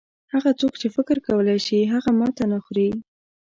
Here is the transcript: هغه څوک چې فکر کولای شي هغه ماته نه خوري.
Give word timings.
هغه 0.33 0.51
څوک 0.59 0.73
چې 0.81 0.87
فکر 0.95 1.15
کولای 1.27 1.59
شي 1.65 1.79
هغه 1.93 2.11
ماته 2.19 2.43
نه 2.51 2.59
خوري. 2.63 2.89